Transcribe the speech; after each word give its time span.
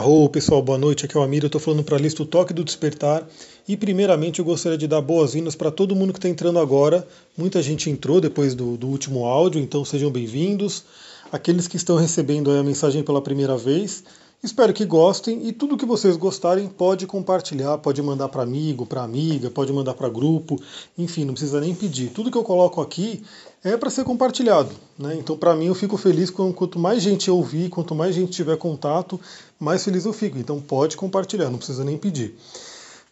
Arro, 0.00 0.30
pessoal, 0.30 0.62
boa 0.62 0.78
noite. 0.78 1.04
Aqui 1.04 1.14
é 1.14 1.20
o 1.20 1.22
Amir, 1.22 1.42
eu 1.42 1.48
estou 1.48 1.60
falando 1.60 1.84
para 1.84 1.94
a 1.94 2.00
lista 2.00 2.22
o 2.22 2.26
Toque 2.26 2.54
do 2.54 2.64
Despertar. 2.64 3.28
E 3.68 3.76
primeiramente 3.76 4.38
eu 4.38 4.44
gostaria 4.46 4.78
de 4.78 4.88
dar 4.88 5.02
boas-vindas 5.02 5.54
para 5.54 5.70
todo 5.70 5.94
mundo 5.94 6.14
que 6.14 6.18
está 6.18 6.26
entrando 6.26 6.58
agora. 6.58 7.06
Muita 7.36 7.60
gente 7.60 7.90
entrou 7.90 8.18
depois 8.18 8.54
do, 8.54 8.78
do 8.78 8.86
último 8.86 9.26
áudio, 9.26 9.60
então 9.60 9.84
sejam 9.84 10.10
bem-vindos. 10.10 10.84
Aqueles 11.30 11.68
que 11.68 11.76
estão 11.76 11.96
recebendo 11.96 12.50
a 12.50 12.62
mensagem 12.62 13.02
pela 13.02 13.20
primeira 13.20 13.58
vez, 13.58 14.02
espero 14.42 14.72
que 14.72 14.84
gostem 14.84 15.46
e 15.46 15.52
tudo 15.52 15.76
que 15.76 15.84
vocês 15.84 16.16
gostarem 16.16 16.68
pode 16.68 17.06
compartilhar, 17.06 17.78
pode 17.78 18.00
mandar 18.02 18.28
para 18.28 18.42
amigo, 18.42 18.86
para 18.86 19.02
amiga, 19.02 19.50
pode 19.50 19.72
mandar 19.72 19.94
para 19.94 20.08
grupo, 20.08 20.60
enfim, 20.96 21.24
não 21.24 21.34
precisa 21.34 21.60
nem 21.60 21.74
pedir. 21.74 22.10
Tudo 22.10 22.30
que 22.30 22.38
eu 22.38 22.42
coloco 22.42 22.80
aqui 22.80 23.22
é 23.62 23.76
para 23.76 23.90
ser 23.90 24.04
compartilhado. 24.04 24.74
Né? 24.98 25.16
Então, 25.16 25.36
para 25.36 25.54
mim, 25.54 25.66
eu 25.66 25.74
fico 25.74 25.96
feliz 25.96 26.30
com, 26.30 26.52
quanto 26.52 26.78
mais 26.78 27.02
gente 27.02 27.30
ouvir, 27.30 27.68
quanto 27.68 27.94
mais 27.94 28.14
gente 28.14 28.32
tiver 28.32 28.56
contato, 28.56 29.20
mais 29.58 29.84
feliz 29.84 30.04
eu 30.04 30.12
fico. 30.12 30.38
Então, 30.38 30.60
pode 30.60 30.96
compartilhar, 30.96 31.50
não 31.50 31.58
precisa 31.58 31.84
nem 31.84 31.98
pedir. 31.98 32.34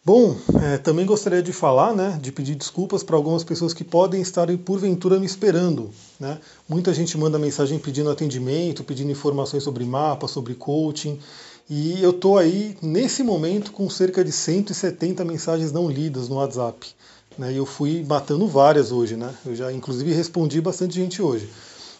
Bom, 0.08 0.34
é, 0.62 0.78
também 0.78 1.04
gostaria 1.04 1.42
de 1.42 1.52
falar, 1.52 1.94
né, 1.94 2.18
de 2.18 2.32
pedir 2.32 2.54
desculpas 2.54 3.02
para 3.02 3.14
algumas 3.14 3.44
pessoas 3.44 3.74
que 3.74 3.84
podem 3.84 4.22
estar 4.22 4.48
porventura 4.56 5.20
me 5.20 5.26
esperando. 5.26 5.90
Né? 6.18 6.38
Muita 6.66 6.94
gente 6.94 7.18
manda 7.18 7.38
mensagem 7.38 7.78
pedindo 7.78 8.08
atendimento, 8.08 8.82
pedindo 8.82 9.12
informações 9.12 9.62
sobre 9.62 9.84
mapa, 9.84 10.26
sobre 10.26 10.54
coaching. 10.54 11.20
E 11.68 12.02
eu 12.02 12.08
estou 12.08 12.38
aí, 12.38 12.74
nesse 12.80 13.22
momento, 13.22 13.70
com 13.70 13.90
cerca 13.90 14.24
de 14.24 14.32
170 14.32 15.26
mensagens 15.26 15.72
não 15.72 15.90
lidas 15.90 16.26
no 16.26 16.36
WhatsApp. 16.36 16.88
Né, 17.36 17.52
e 17.52 17.58
eu 17.58 17.66
fui 17.66 18.02
matando 18.08 18.48
várias 18.48 18.90
hoje, 18.90 19.14
né? 19.14 19.34
Eu 19.44 19.54
já 19.54 19.70
inclusive 19.70 20.10
respondi 20.14 20.58
bastante 20.62 20.94
gente 20.94 21.20
hoje. 21.20 21.50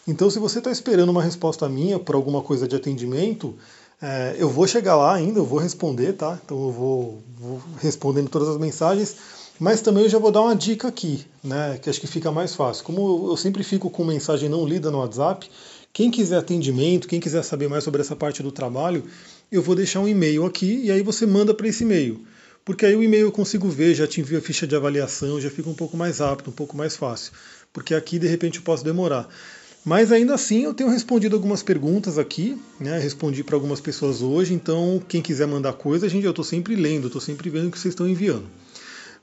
Então, 0.06 0.31
se 0.31 0.39
você 0.39 0.61
está 0.61 0.70
esperando 0.70 1.11
uma 1.11 1.23
resposta 1.23 1.69
minha 1.69 1.98
por 1.98 2.15
alguma 2.15 2.41
coisa 2.41 2.67
de 2.67 2.75
atendimento, 2.75 3.55
é, 4.01 4.37
eu 4.38 4.48
vou 4.48 4.66
chegar 4.66 4.97
lá 4.97 5.15
ainda, 5.15 5.41
eu 5.41 5.45
vou 5.45 5.59
responder, 5.59 6.12
tá? 6.12 6.39
Então 6.45 6.56
eu 6.56 6.73
vou, 6.73 7.23
vou 7.37 7.62
respondendo 7.80 8.29
todas 8.29 8.48
as 8.48 8.59
mensagens, 8.59 9.17
mas 9.59 9.81
também 9.81 10.05
eu 10.05 10.09
já 10.09 10.19
vou 10.19 10.31
dar 10.31 10.42
uma 10.42 10.55
dica 10.55 10.89
aqui, 10.89 11.27
né? 11.42 11.78
Que 11.83 11.91
acho 11.91 12.00
que 12.00 12.06
fica 12.06 12.31
mais 12.31 12.55
fácil. 12.55 12.84
Como 12.84 13.31
eu 13.31 13.37
sempre 13.37 13.64
fico 13.64 13.91
com 13.91 14.05
mensagem 14.05 14.48
não 14.48 14.67
lida 14.67 14.91
no 14.91 14.98
WhatsApp, 14.98 15.50
quem 15.92 16.11
quiser 16.11 16.39
atendimento, 16.39 17.09
quem 17.09 17.19
quiser 17.19 17.42
saber 17.42 17.69
mais 17.69 17.83
sobre 17.83 18.00
essa 18.00 18.14
parte 18.14 18.42
do 18.42 18.53
trabalho, 18.53 19.05
eu 19.50 19.62
vou 19.62 19.75
deixar 19.75 20.00
um 20.00 20.09
e-mail 20.09 20.47
aqui 20.47 20.83
e 20.84 20.92
aí 20.92 21.03
você 21.03 21.27
manda 21.27 21.53
para 21.53 21.67
esse 21.67 21.83
e-mail 21.83 22.25
porque 22.69 22.84
aí 22.84 22.94
o 22.94 23.03
e-mail 23.03 23.22
eu 23.22 23.33
consigo 23.33 23.67
ver, 23.67 23.94
já 23.94 24.06
te 24.06 24.20
envio 24.20 24.37
a 24.37 24.42
ficha 24.42 24.67
de 24.67 24.77
avaliação, 24.77 25.41
já 25.41 25.48
fica 25.48 25.70
um 25.70 25.75
pouco 25.75 25.97
mais 25.97 26.19
rápido, 26.19 26.50
um 26.50 26.53
pouco 26.53 26.77
mais 26.77 26.94
fácil, 26.94 27.33
porque 27.72 27.94
aqui 27.94 28.19
de 28.19 28.27
repente 28.28 28.59
eu 28.59 28.62
posso 28.62 28.84
demorar. 28.84 29.27
Mas 29.89 30.12
ainda 30.12 30.34
assim 30.34 30.64
eu 30.64 30.75
tenho 30.75 30.91
respondido 30.91 31.34
algumas 31.34 31.62
perguntas 31.62 32.19
aqui, 32.19 32.61
né? 32.78 32.98
Respondi 32.98 33.42
para 33.42 33.56
algumas 33.56 33.81
pessoas 33.81 34.20
hoje, 34.20 34.53
então 34.53 35.03
quem 35.08 35.22
quiser 35.22 35.47
mandar 35.47 35.72
coisa, 35.72 36.11
gente, 36.11 36.25
eu 36.25 36.31
estou 36.31 36.44
sempre 36.44 36.77
lendo, 36.77 37.06
estou 37.06 37.22
sempre 37.22 37.48
vendo 37.48 37.69
o 37.69 37.70
que 37.70 37.78
vocês 37.78 37.92
estão 37.92 38.06
enviando. 38.06 38.44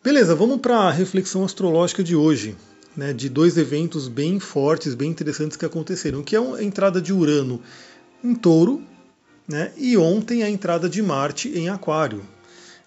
Beleza, 0.03 0.33
vamos 0.33 0.59
para 0.59 0.75
a 0.75 0.91
reflexão 0.91 1.45
astrológica 1.45 2.03
de 2.03 2.15
hoje, 2.15 2.55
né? 2.97 3.13
De 3.13 3.29
dois 3.29 3.57
eventos 3.57 4.07
bem 4.07 4.39
fortes, 4.39 4.95
bem 4.95 5.11
interessantes 5.11 5.55
que 5.55 5.65
aconteceram, 5.67 6.23
que 6.23 6.35
é 6.35 6.39
a 6.39 6.63
entrada 6.63 6.99
de 6.99 7.13
Urano 7.13 7.61
em 8.23 8.33
Touro, 8.33 8.81
né? 9.47 9.71
E 9.77 9.95
ontem 9.95 10.41
a 10.41 10.49
entrada 10.49 10.89
de 10.89 10.99
Marte 10.99 11.47
em 11.47 11.69
Aquário. 11.69 12.23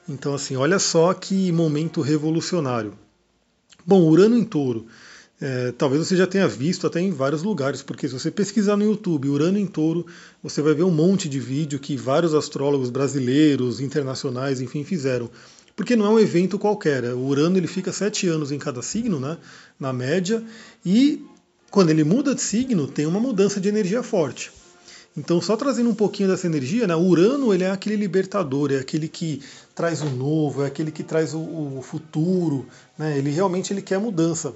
Então, 0.09 0.34
assim, 0.34 0.56
olha 0.56 0.81
só 0.81 1.15
que 1.15 1.53
momento 1.53 2.01
revolucionário. 2.01 2.95
Bom, 3.87 4.03
Urano 4.03 4.37
em 4.37 4.43
Touro. 4.43 4.89
É, 5.41 5.72
talvez 5.72 6.06
você 6.06 6.17
já 6.17 6.27
tenha 6.27 6.48
visto 6.48 6.86
até 6.86 7.00
em 7.00 7.12
vários 7.12 7.44
lugares, 7.44 7.81
porque 7.81 8.08
se 8.08 8.14
você 8.14 8.31
pesquisar 8.31 8.77
no 8.77 8.84
YouTube 8.84 9.28
Urano 9.28 9.56
em 9.56 9.67
Touro, 9.67 10.05
você 10.42 10.61
vai 10.61 10.75
ver 10.75 10.83
um 10.83 10.91
monte 10.91 11.28
de 11.28 11.39
vídeo 11.39 11.78
que 11.78 11.97
vários 11.97 12.34
astrólogos 12.34 12.91
brasileiros, 12.91 13.81
internacionais, 13.81 14.61
enfim, 14.61 14.83
fizeram. 14.83 15.31
Porque 15.77 15.94
não 15.94 16.06
é 16.06 16.09
um 16.09 16.19
evento 16.19 16.59
qualquer. 16.59 17.05
O 17.14 17.20
Urano 17.20 17.56
ele 17.56 17.69
fica 17.69 17.92
sete 17.92 18.27
anos 18.27 18.50
em 18.50 18.59
cada 18.59 18.83
signo, 18.83 19.20
né, 19.20 19.39
na 19.78 19.92
média, 19.92 20.42
e 20.84 21.25
quando 21.71 21.91
ele 21.91 22.03
muda 22.03 22.34
de 22.34 22.43
signo, 22.43 22.88
tem 22.88 23.06
uma 23.06 23.21
mudança 23.21 23.60
de 23.60 23.69
energia 23.69 24.03
forte. 24.03 24.50
Então, 25.16 25.41
só 25.41 25.56
trazendo 25.56 25.91
um 25.91 25.94
pouquinho 25.94 26.28
dessa 26.28 26.47
energia, 26.47 26.87
né, 26.87 26.97
Urano 26.97 27.54
ele 27.54 27.62
é 27.62 27.71
aquele 27.71 27.97
libertador, 27.97 28.72
é 28.72 28.77
aquele 28.77 29.06
que 29.06 29.41
traz 29.72 30.00
o 30.00 30.10
novo, 30.10 30.65
é 30.65 30.66
aquele 30.66 30.91
que 30.91 31.04
traz 31.04 31.32
o, 31.32 31.38
o 31.38 31.81
futuro, 31.82 32.66
né? 32.97 33.19
ele 33.19 33.31
realmente 33.31 33.72
ele 33.72 33.82
quer 33.82 33.98
mudança. 33.98 34.54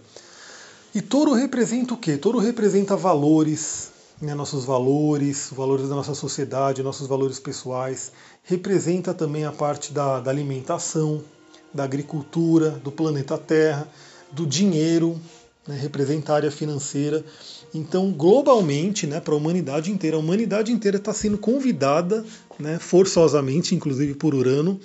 E 0.95 1.01
touro 1.01 1.33
representa 1.33 1.95
o 1.95 1.97
quê? 1.97 2.19
Touro 2.19 2.39
representa 2.39 2.95
valores, 2.95 3.91
né? 4.21 4.35
nossos 4.35 4.67
valores, 4.67 5.49
valores 5.51 5.89
da 5.89 5.95
nossa 5.95 6.15
sociedade, 6.15 6.83
nossos 6.83 7.07
valores 7.07 7.41
pessoais. 7.41 8.13
Representa 8.43 9.15
também 9.15 9.47
a 9.47 9.53
parte 9.53 9.91
da, 9.91 10.21
da 10.21 10.31
alimentação, 10.31 11.25
da 11.73 11.85
agricultura, 11.85 12.71
do 12.71 12.93
planeta 12.93 13.39
Terra, 13.39 13.89
do 14.31 14.47
dinheiro, 14.47 15.19
né? 15.67 15.79
representa 15.81 16.35
a 16.35 16.37
área 16.37 16.51
financeira. 16.51 17.25
Então, 17.73 18.13
globalmente, 18.13 19.07
né, 19.07 19.19
para 19.19 19.33
a 19.33 19.37
humanidade 19.39 19.91
inteira, 19.91 20.19
a 20.19 20.21
humanidade 20.21 20.73
inteira 20.73 20.99
está 20.99 21.15
sendo 21.15 21.39
convidada, 21.39 22.23
né, 22.59 22.79
forçosamente, 22.79 23.75
inclusive 23.75 24.13
por 24.15 24.35
Urano, 24.35 24.79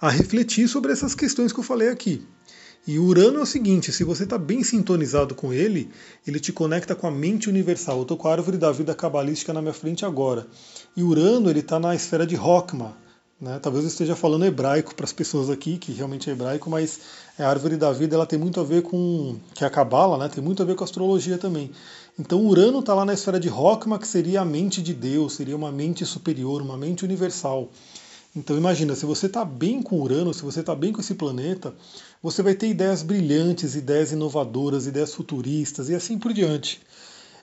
a 0.00 0.08
refletir 0.08 0.68
sobre 0.68 0.92
essas 0.92 1.16
questões 1.16 1.52
que 1.52 1.58
eu 1.58 1.64
falei 1.64 1.88
aqui. 1.88 2.24
E 2.88 2.98
Urano 2.98 3.40
é 3.40 3.42
o 3.42 3.46
seguinte: 3.46 3.92
se 3.92 4.02
você 4.02 4.24
está 4.24 4.38
bem 4.38 4.64
sintonizado 4.64 5.34
com 5.34 5.52
ele, 5.52 5.90
ele 6.26 6.40
te 6.40 6.54
conecta 6.54 6.94
com 6.94 7.06
a 7.06 7.10
mente 7.10 7.46
universal. 7.46 7.98
Eu 7.98 8.02
estou 8.02 8.16
com 8.16 8.28
a 8.28 8.32
árvore 8.32 8.56
da 8.56 8.72
vida 8.72 8.94
cabalística 8.94 9.52
na 9.52 9.60
minha 9.60 9.74
frente 9.74 10.06
agora. 10.06 10.46
E 10.96 11.02
Urano 11.02 11.50
ele 11.50 11.60
está 11.60 11.78
na 11.78 11.94
esfera 11.94 12.26
de 12.26 12.34
Rokma. 12.34 12.96
Né? 13.38 13.58
Talvez 13.60 13.84
eu 13.84 13.88
esteja 13.88 14.16
falando 14.16 14.46
hebraico 14.46 14.94
para 14.94 15.04
as 15.04 15.12
pessoas 15.12 15.50
aqui, 15.50 15.76
que 15.76 15.92
realmente 15.92 16.30
é 16.30 16.32
hebraico, 16.32 16.70
mas 16.70 17.00
a 17.38 17.46
árvore 17.46 17.76
da 17.76 17.92
vida 17.92 18.16
ela 18.16 18.24
tem 18.24 18.38
muito 18.38 18.58
a 18.58 18.64
ver 18.64 18.80
com 18.80 19.36
que 19.54 19.64
é 19.64 19.66
a 19.66 19.70
cabala, 19.70 20.16
né? 20.16 20.30
Tem 20.30 20.42
muito 20.42 20.62
a 20.62 20.64
ver 20.64 20.74
com 20.74 20.82
a 20.82 20.86
astrologia 20.86 21.36
também. 21.36 21.70
Então 22.18 22.42
Urano 22.46 22.78
está 22.78 22.94
lá 22.94 23.04
na 23.04 23.12
esfera 23.12 23.38
de 23.38 23.48
Rokma, 23.48 23.98
que 23.98 24.08
seria 24.08 24.40
a 24.40 24.46
mente 24.46 24.80
de 24.80 24.94
Deus, 24.94 25.34
seria 25.34 25.54
uma 25.54 25.70
mente 25.70 26.06
superior, 26.06 26.62
uma 26.62 26.78
mente 26.78 27.04
universal. 27.04 27.68
Então 28.38 28.56
imagina, 28.56 28.94
se 28.94 29.04
você 29.04 29.26
está 29.26 29.44
bem 29.44 29.82
com 29.82 30.00
Urano, 30.00 30.32
se 30.32 30.42
você 30.42 30.60
está 30.60 30.72
bem 30.72 30.92
com 30.92 31.00
esse 31.00 31.16
planeta, 31.16 31.74
você 32.22 32.40
vai 32.40 32.54
ter 32.54 32.68
ideias 32.68 33.02
brilhantes, 33.02 33.74
ideias 33.74 34.12
inovadoras, 34.12 34.86
ideias 34.86 35.12
futuristas 35.12 35.88
e 35.88 35.94
assim 35.96 36.16
por 36.16 36.32
diante. 36.32 36.80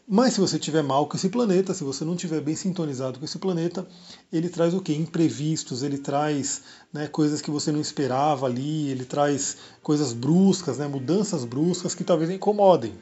Mas 0.08 0.36
se 0.36 0.40
você 0.40 0.58
tiver 0.58 0.82
mal 0.82 1.06
com 1.06 1.18
esse 1.18 1.28
planeta, 1.28 1.74
se 1.74 1.84
você 1.84 2.06
não 2.06 2.16
tiver 2.16 2.40
bem 2.40 2.56
sintonizado 2.56 3.20
com 3.20 3.26
esse 3.26 3.38
planeta, 3.38 3.86
ele 4.32 4.48
traz 4.48 4.74
o 4.74 4.80
que? 4.80 4.94
Imprevistos, 4.94 5.84
ele 5.84 5.98
traz 5.98 6.62
né, 6.94 7.08
coisas 7.08 7.42
que 7.42 7.52
você 7.52 7.74
não 7.74 7.82
esperava 7.82 8.46
ali, 8.46 8.88
ele 8.90 9.04
traz 9.04 9.58
coisas 9.84 10.14
bruscas, 10.14 10.78
né, 10.78 10.88
mudanças 10.88 11.44
bruscas 11.44 11.94
que 11.94 12.06
talvez 12.06 12.30
incomodem. 12.30 12.94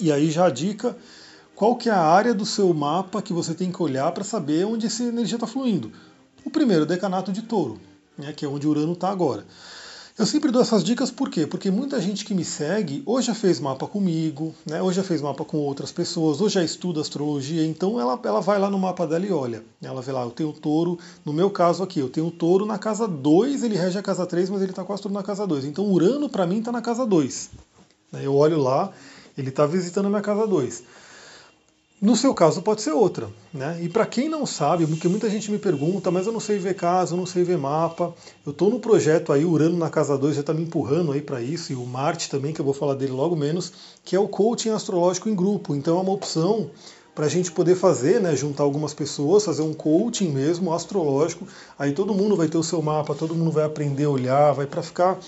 E 0.00 0.10
aí 0.10 0.28
já 0.28 0.46
a 0.46 0.50
dica, 0.50 0.96
qual 1.54 1.76
que 1.76 1.88
é 1.88 1.92
a 1.92 2.00
área 2.00 2.34
do 2.34 2.44
seu 2.44 2.74
mapa 2.74 3.22
que 3.22 3.32
você 3.32 3.54
tem 3.54 3.70
que 3.70 3.80
olhar 3.80 4.10
para 4.10 4.24
saber 4.24 4.66
onde 4.66 4.86
essa 4.86 5.04
energia 5.04 5.36
está 5.36 5.46
fluindo? 5.46 5.92
O 6.44 6.50
primeiro, 6.50 6.86
decanato 6.86 7.32
de 7.32 7.42
touro, 7.42 7.80
né, 8.16 8.32
que 8.32 8.44
é 8.44 8.48
onde 8.48 8.66
Urano 8.66 8.92
está 8.92 9.10
agora. 9.10 9.44
Eu 10.18 10.26
sempre 10.26 10.50
dou 10.50 10.60
essas 10.60 10.84
dicas 10.84 11.10
por 11.10 11.30
quê? 11.30 11.46
Porque 11.46 11.70
muita 11.70 11.98
gente 11.98 12.26
que 12.26 12.34
me 12.34 12.44
segue 12.44 13.02
ou 13.06 13.22
já 13.22 13.34
fez 13.34 13.58
mapa 13.58 13.86
comigo, 13.86 14.54
né, 14.66 14.82
ou 14.82 14.92
já 14.92 15.02
fez 15.02 15.22
mapa 15.22 15.46
com 15.46 15.56
outras 15.56 15.90
pessoas, 15.90 16.42
ou 16.42 16.48
já 16.48 16.62
estuda 16.62 17.00
astrologia, 17.00 17.64
então 17.64 17.98
ela, 17.98 18.20
ela 18.22 18.40
vai 18.40 18.58
lá 18.58 18.68
no 18.68 18.78
mapa 18.78 19.06
dela 19.06 19.24
e 19.24 19.32
olha. 19.32 19.62
Ela 19.82 20.02
vê 20.02 20.12
lá, 20.12 20.22
eu 20.22 20.30
tenho 20.30 20.52
touro, 20.52 20.98
no 21.24 21.32
meu 21.32 21.48
caso 21.48 21.82
aqui, 21.82 22.00
eu 22.00 22.08
tenho 22.10 22.30
touro 22.30 22.66
na 22.66 22.76
casa 22.78 23.08
2, 23.08 23.62
ele 23.62 23.76
rege 23.76 23.98
a 23.98 24.02
casa 24.02 24.26
3, 24.26 24.50
mas 24.50 24.60
ele 24.60 24.72
está 24.72 24.84
com 24.84 24.92
astro 24.92 25.10
na 25.10 25.22
casa 25.22 25.46
2. 25.46 25.64
Então 25.64 25.90
Urano 25.90 26.28
para 26.28 26.46
mim 26.46 26.58
está 26.58 26.70
na 26.70 26.82
casa 26.82 27.06
2. 27.06 27.50
Eu 28.22 28.34
olho 28.34 28.58
lá, 28.58 28.92
ele 29.38 29.48
está 29.48 29.64
visitando 29.64 30.06
a 30.06 30.10
minha 30.10 30.20
casa 30.20 30.46
2. 30.46 30.82
No 32.00 32.16
seu 32.16 32.32
caso 32.32 32.62
pode 32.62 32.80
ser 32.80 32.92
outra, 32.92 33.28
né? 33.52 33.78
E 33.82 33.86
para 33.86 34.06
quem 34.06 34.26
não 34.26 34.46
sabe, 34.46 34.86
porque 34.86 35.06
muita 35.06 35.28
gente 35.28 35.50
me 35.50 35.58
pergunta, 35.58 36.10
mas 36.10 36.26
eu 36.26 36.32
não 36.32 36.40
sei 36.40 36.56
ver 36.56 36.74
casa, 36.74 37.12
eu 37.12 37.18
não 37.18 37.26
sei 37.26 37.44
ver 37.44 37.58
mapa. 37.58 38.14
Eu 38.46 38.52
estou 38.52 38.70
no 38.70 38.80
projeto 38.80 39.34
aí, 39.34 39.44
Urano 39.44 39.76
na 39.76 39.90
casa 39.90 40.16
2 40.16 40.34
já 40.34 40.40
está 40.40 40.54
me 40.54 40.62
empurrando 40.62 41.12
aí 41.12 41.20
para 41.20 41.42
isso, 41.42 41.72
e 41.72 41.76
o 41.76 41.84
Marte 41.84 42.30
também, 42.30 42.54
que 42.54 42.60
eu 42.60 42.64
vou 42.64 42.72
falar 42.72 42.94
dele 42.94 43.12
logo 43.12 43.36
menos, 43.36 43.70
que 44.02 44.16
é 44.16 44.18
o 44.18 44.28
coaching 44.28 44.70
astrológico 44.70 45.28
em 45.28 45.34
grupo. 45.34 45.74
Então 45.74 45.98
é 45.98 46.00
uma 46.00 46.12
opção 46.12 46.70
para 47.14 47.26
a 47.26 47.28
gente 47.28 47.52
poder 47.52 47.74
fazer, 47.74 48.18
né, 48.18 48.34
juntar 48.34 48.62
algumas 48.62 48.94
pessoas, 48.94 49.44
fazer 49.44 49.60
um 49.60 49.74
coaching 49.74 50.30
mesmo 50.30 50.72
astrológico. 50.72 51.46
Aí 51.78 51.92
todo 51.92 52.14
mundo 52.14 52.34
vai 52.34 52.48
ter 52.48 52.56
o 52.56 52.62
seu 52.62 52.80
mapa, 52.80 53.14
todo 53.14 53.34
mundo 53.34 53.50
vai 53.50 53.64
aprender 53.64 54.04
a 54.04 54.10
olhar, 54.10 54.52
vai 54.52 54.64
para 54.64 54.82
ficar 54.82 55.18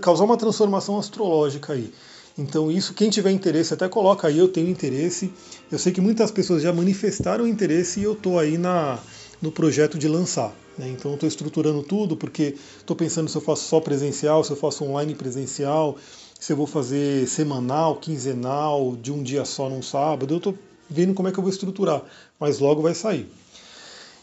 causar 0.00 0.24
uma 0.24 0.38
transformação 0.38 0.98
astrológica 0.98 1.74
aí. 1.74 1.92
Então, 2.38 2.70
isso, 2.70 2.94
quem 2.94 3.10
tiver 3.10 3.32
interesse, 3.32 3.74
até 3.74 3.88
coloca 3.88 4.28
aí, 4.28 4.38
eu 4.38 4.46
tenho 4.46 4.68
interesse. 4.68 5.32
Eu 5.72 5.78
sei 5.78 5.92
que 5.92 6.00
muitas 6.00 6.30
pessoas 6.30 6.62
já 6.62 6.72
manifestaram 6.72 7.44
interesse 7.48 7.98
e 7.98 8.04
eu 8.04 8.12
estou 8.12 8.38
aí 8.38 8.56
na, 8.56 9.00
no 9.42 9.50
projeto 9.50 9.98
de 9.98 10.06
lançar. 10.06 10.54
Né? 10.78 10.88
Então, 10.88 11.14
estou 11.14 11.28
estruturando 11.28 11.82
tudo, 11.82 12.16
porque 12.16 12.54
estou 12.78 12.94
pensando 12.94 13.28
se 13.28 13.36
eu 13.36 13.40
faço 13.40 13.64
só 13.64 13.80
presencial, 13.80 14.44
se 14.44 14.52
eu 14.52 14.56
faço 14.56 14.84
online 14.84 15.16
presencial, 15.16 15.96
se 16.38 16.52
eu 16.52 16.56
vou 16.56 16.68
fazer 16.68 17.26
semanal, 17.26 17.96
quinzenal, 17.96 18.94
de 18.94 19.10
um 19.10 19.20
dia 19.20 19.44
só 19.44 19.68
num 19.68 19.82
sábado. 19.82 20.32
Eu 20.32 20.38
estou 20.38 20.54
vendo 20.88 21.14
como 21.14 21.26
é 21.26 21.32
que 21.32 21.38
eu 21.38 21.42
vou 21.42 21.50
estruturar, 21.50 22.02
mas 22.38 22.60
logo 22.60 22.80
vai 22.80 22.94
sair. 22.94 23.28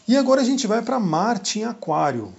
E 0.08 0.16
agora 0.16 0.40
a 0.40 0.44
gente 0.44 0.66
vai 0.66 0.80
para 0.80 0.98
Marte 0.98 1.58
em 1.58 1.64
Aquário. 1.64 2.32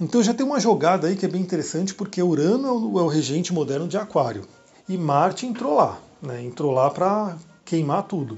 Então 0.00 0.20
já 0.20 0.34
tem 0.34 0.44
uma 0.44 0.58
jogada 0.58 1.06
aí 1.06 1.14
que 1.14 1.24
é 1.24 1.28
bem 1.28 1.40
interessante, 1.40 1.94
porque 1.94 2.20
Urano 2.20 2.66
é 2.66 2.72
o, 2.72 2.98
é 2.98 3.02
o 3.02 3.06
regente 3.06 3.52
moderno 3.52 3.86
de 3.86 3.96
Aquário. 3.96 4.44
E 4.88 4.98
Marte 4.98 5.46
entrou 5.46 5.76
lá, 5.76 5.98
né? 6.20 6.42
entrou 6.42 6.72
lá 6.72 6.90
para 6.90 7.36
queimar 7.64 8.02
tudo. 8.02 8.36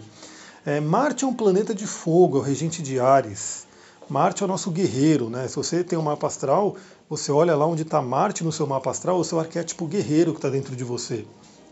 É, 0.65 0.81
Marte 0.81 1.25
é 1.25 1.27
um 1.27 1.35
planeta 1.35 1.75
de 1.75 1.87
fogo, 1.87 2.37
é 2.37 2.41
o 2.41 2.43
regente 2.43 2.83
de 2.83 3.01
Ares. 3.01 3.67
Marte 4.09 4.43
é 4.43 4.45
o 4.45 4.49
nosso 4.49 4.71
guerreiro, 4.71 5.31
né? 5.31 5.49
Se 5.49 5.57
você 5.57 5.83
tem 5.83 5.99
um 5.99 6.03
mapa 6.03 6.27
astral, 6.27 6.77
você 7.09 7.33
olha 7.33 7.57
lá 7.57 7.67
onde 7.67 7.83
está 7.83 8.03
Marte 8.03 8.45
no 8.45 8.53
seu 8.53 8.67
mapa 8.67 8.91
astral, 8.91 9.17
é 9.17 9.21
o 9.21 9.25
seu 9.25 9.41
arquétipo 9.41 9.87
guerreiro 9.87 10.33
que 10.33 10.39
está 10.39 10.51
dentro 10.51 10.77
de 10.77 10.85
você. 10.85 11.25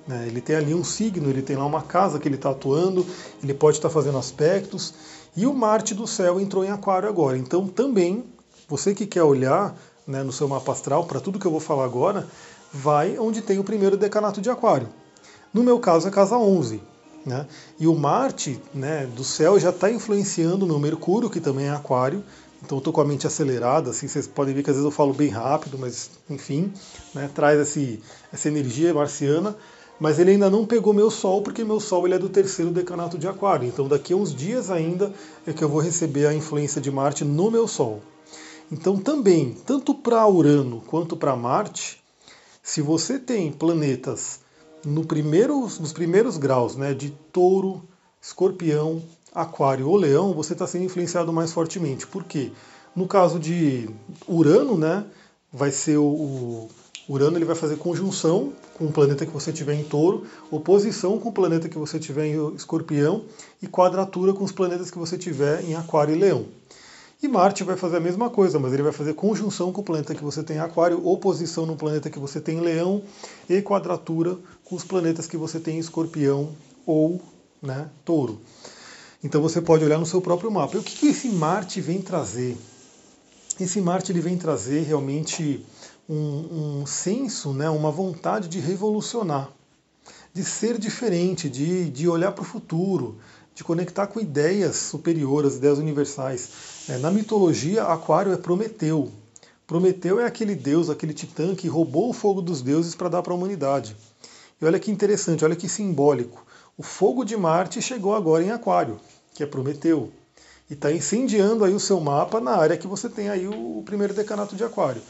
Né? 0.07 0.27
Ele 0.27 0.41
tem 0.41 0.57
ali 0.57 0.75
um 0.75 0.83
signo, 0.83 1.29
ele 1.29 1.43
tem 1.43 1.57
lá 1.57 1.67
uma 1.67 1.83
casa 1.83 2.19
que 2.19 2.27
ele 2.27 2.37
está 2.37 2.51
atuando, 2.51 3.07
ele 3.43 3.55
pode 3.55 3.77
estar 3.77 3.89
tá 3.89 3.95
fazendo 3.95 4.19
aspectos. 4.19 4.95
E 5.37 5.47
o 5.47 5.55
Marte 5.55 5.95
do 5.95 6.07
céu 6.07 6.41
entrou 6.41 6.65
em 6.65 6.71
Aquário 6.71 7.09
agora. 7.09 7.37
Então 7.37 7.69
também, 7.69 8.25
você 8.69 8.95
que 8.95 9.07
quer 9.07 9.23
olhar 9.23 9.77
né, 10.07 10.23
no 10.23 10.33
seu 10.33 10.49
mapa 10.49 10.73
astral, 10.73 11.05
para 11.05 11.21
tudo 11.21 11.39
que 11.39 11.47
eu 11.47 11.51
vou 11.51 11.61
falar 11.61 11.85
agora, 11.85 12.27
vai 12.73 13.19
onde 13.19 13.43
tem 13.43 13.59
o 13.59 13.65
primeiro 13.65 13.97
decanato 13.97 14.41
de 14.41 14.51
Aquário. 14.51 14.89
No 15.53 15.63
meu 15.63 15.79
caso 15.79 16.09
é 16.09 16.11
casa 16.11 16.37
11. 16.37 16.81
Né? 17.25 17.47
E 17.79 17.87
o 17.87 17.95
Marte 17.95 18.61
né, 18.75 19.07
do 19.07 19.23
céu 19.23 19.59
já 19.59 19.71
está 19.71 19.91
influenciando 19.91 20.67
no 20.67 20.79
Mercúrio, 20.79 21.31
que 21.31 21.41
também 21.41 21.67
é 21.67 21.71
Aquário. 21.71 22.25
Então 22.65 22.79
estou 22.79 22.93
com 22.93 23.01
a 23.01 23.05
mente 23.05 23.27
acelerada, 23.27 23.91
assim, 23.91 24.07
vocês 24.07 24.27
podem 24.27 24.55
ver 24.55 24.63
que 24.63 24.71
às 24.71 24.77
vezes 24.77 24.85
eu 24.85 24.93
falo 24.93 25.13
bem 25.13 25.29
rápido, 25.29 25.77
mas 25.77 26.11
enfim, 26.31 26.73
né, 27.13 27.29
traz 27.35 27.59
esse, 27.59 28.01
essa 28.33 28.47
energia 28.49 28.95
marciana 28.95 29.57
mas 30.03 30.19
ele 30.19 30.33
ainda 30.33 30.51
não 30.51 30.67
pegou 30.67 30.93
meu 30.93 31.13
Sol, 31.13 31.43
porque 31.43 31.63
meu 31.63 31.79
Sol 31.79 32.05
ele 32.07 32.17
é 32.17 32.19
do 32.19 32.29
terceiro 32.29 32.73
decanato 32.73 33.17
de 33.17 33.29
Aquário. 33.29 33.69
Então 33.69 33.87
daqui 33.87 34.13
a 34.13 34.17
uns 34.17 34.35
dias 34.35 34.69
ainda 34.69 35.13
é 35.47 35.53
que 35.53 35.63
eu 35.63 35.69
vou 35.69 35.81
receber 35.81 36.27
a 36.27 36.35
influência 36.35 36.81
de 36.81 36.91
Marte 36.91 37.25
no 37.25 37.53
meu 37.53 37.69
Sol. 37.69 38.01
Então 38.71 38.97
também, 38.97 39.57
tanto 39.65 39.95
para 39.95 40.27
Urano 40.27 40.83
quanto 40.89 41.17
para 41.17 41.37
Marte, 41.37 42.02
se 42.63 42.81
você 42.81 43.19
tem 43.19 43.51
planetas 43.51 44.41
no 44.85 45.05
primeiro, 45.05 45.61
nos 45.61 45.93
primeiros 45.93 46.37
graus 46.37 46.77
né, 46.77 46.95
de 46.95 47.11
touro, 47.33 47.83
escorpião, 48.21 49.03
aquário 49.35 49.89
ou 49.89 49.97
leão, 49.97 50.33
você 50.33 50.53
está 50.53 50.67
sendo 50.67 50.85
influenciado 50.85 51.33
mais 51.33 51.53
fortemente. 51.53 52.07
Por 52.07 52.25
quê? 52.25 52.53
No 52.95 53.09
caso 53.09 53.39
de 53.39 53.89
Urano, 54.29 54.77
né, 54.79 55.05
vai 55.53 55.73
ser 55.73 55.97
o, 55.97 56.69
Urano 57.09 57.37
ele 57.37 57.45
vai 57.45 57.57
fazer 57.57 57.77
conjunção 57.77 58.53
com 58.75 58.87
o 58.87 58.93
planeta 58.93 59.27
que 59.27 59.33
você 59.33 59.53
tiver 59.53 59.75
em 59.75 59.83
touro, 59.83 60.25
oposição 60.51 61.19
com 61.19 61.31
o 61.31 61.33
planeta 61.33 61.69
que 61.69 61.79
você 61.79 61.99
tiver 61.99 62.27
em 62.27 62.55
escorpião 62.55 63.25
e 63.61 63.67
quadratura 63.67 64.33
com 64.33 64.45
os 64.45 64.53
planetas 64.53 64.91
que 64.91 64.99
você 64.99 65.19
tiver 65.19 65.65
em 65.65 65.75
aquário 65.75 66.15
e 66.15 66.19
leão. 66.19 66.47
E 67.23 67.29
Marte 67.29 67.63
vai 67.63 67.77
fazer 67.77 67.99
a 67.99 68.01
mesma 68.01 68.29
coisa, 68.29 68.59
mas 68.59 68.73
ele 68.73 68.83
vai 68.83 68.91
fazer 68.91 69.15
conjunção 69.15 69.71
com 69.73 69.81
o 69.81 69.85
planeta 69.85 70.13
que 70.13 70.25
você 70.25 70.43
tem 70.43 70.57
em 70.57 70.61
aquário, 70.61 71.07
oposição 71.07 71.65
no 71.65 71.77
planeta 71.77 72.11
que 72.11 72.19
você 72.19 72.41
tem 72.41 72.59
em 72.59 72.61
leão 72.61 73.01
e 73.49 73.63
quadratura 73.63 74.37
com 74.65 74.75
os 74.75 74.83
planetas 74.83 75.29
que 75.29 75.37
você 75.37 75.61
tem 75.61 75.77
em 75.77 75.79
escorpião 75.79 76.51
ou 76.85 77.23
né, 77.63 77.89
touro. 78.05 78.41
Então 79.23 79.41
você 79.41 79.61
pode 79.61 79.85
olhar 79.85 79.99
no 79.99 80.07
seu 80.07 80.21
próprio 80.21 80.51
mapa. 80.51 80.77
E 80.77 80.81
o 80.81 80.83
que 80.83 81.07
esse 81.07 81.29
Marte 81.29 81.81
vem 81.81 82.03
trazer? 82.03 82.57
Esse 83.61 83.81
Marte 83.81 84.11
ele 84.11 84.21
vem 84.21 84.37
trazer 84.37 84.83
realmente 84.83 85.65
um, 86.09 86.81
um 86.81 86.87
senso, 86.87 87.53
né, 87.53 87.71
uma 87.71 87.93
vontade 87.93 88.49
de 88.49 88.59
revolucionar, 88.59 89.49
de 90.35 90.45
ser 90.45 90.77
diferente, 90.77 91.49
de, 91.49 91.89
de 91.89 92.09
olhar 92.09 92.33
para 92.33 92.43
o 92.43 92.45
futuro, 92.45 93.19
de 93.55 93.63
conectar 93.63 94.09
com 94.09 94.19
ideias 94.19 94.75
superiores, 94.75 95.55
ideias 95.55 95.79
universais. 95.79 96.72
É, 96.89 96.99
na 96.99 97.13
mitologia, 97.13 97.85
Aquário 97.85 98.33
é 98.33 98.37
Prometeu. 98.37 99.09
Prometeu 99.69 100.19
é 100.19 100.27
aquele 100.27 100.57
deus, 100.57 100.91
aquele 100.91 101.15
titã 101.15 101.55
que 101.55 101.69
roubou 101.69 102.11
o 102.11 102.13
fogo 102.13 102.43
dos 102.43 102.61
deuses 102.61 102.97
para 102.97 103.09
dar 103.09 103.23
para 103.23 103.33
a 103.33 103.37
humanidade. 103.37 103.97
E 104.61 104.65
olha 104.65 104.81
que 104.81 104.91
interessante, 104.91 105.45
olha 105.45 105.55
que 105.55 105.69
simbólico. 105.69 106.45
O 106.77 106.83
fogo 106.83 107.25
de 107.25 107.37
Marte 107.37 107.81
chegou 107.81 108.17
agora 108.17 108.43
em 108.43 108.51
Aquário, 108.51 108.99
que 109.33 109.45
é 109.45 109.47
Prometeu. 109.47 110.11
E 110.69 110.75
está 110.75 110.91
incendiando 110.91 111.65
aí 111.65 111.73
o 111.73 111.79
seu 111.79 112.01
mapa 112.01 112.41
na 112.41 112.57
área 112.57 112.77
que 112.77 112.89
você 112.89 113.09
tem 113.09 113.29
aí 113.29 113.47
o 113.47 113.83
primeiro 113.87 114.13
decanato 114.13 114.57
de 114.57 114.65
Aquário. 114.65 115.03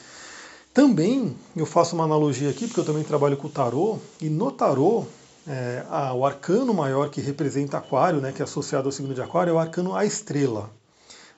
Também 0.74 1.34
eu 1.56 1.64
faço 1.64 1.94
uma 1.94 2.04
analogia 2.04 2.50
aqui, 2.50 2.66
porque 2.66 2.80
eu 2.80 2.84
também 2.84 3.02
trabalho 3.02 3.38
com 3.38 3.46
o 3.46 3.50
tarô, 3.50 3.98
e 4.20 4.28
no 4.28 4.50
tarô, 4.50 5.06
é, 5.46 5.84
a, 5.88 6.12
o 6.12 6.26
arcano 6.26 6.74
maior 6.74 7.08
que 7.08 7.20
representa 7.22 7.78
Aquário, 7.78 8.20
né, 8.20 8.30
que 8.30 8.42
é 8.42 8.44
associado 8.44 8.88
ao 8.88 8.92
signo 8.92 9.14
de 9.14 9.22
Aquário, 9.22 9.52
é 9.52 9.54
o 9.54 9.58
arcano 9.58 9.96
A 9.96 10.04
Estrela. 10.04 10.70